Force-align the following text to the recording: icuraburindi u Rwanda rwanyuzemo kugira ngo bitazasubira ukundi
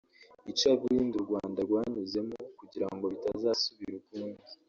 icuraburindi 0.51 1.15
u 1.17 1.25
Rwanda 1.25 1.59
rwanyuzemo 1.67 2.37
kugira 2.59 2.87
ngo 2.95 3.05
bitazasubira 3.13 3.95
ukundi 4.01 4.41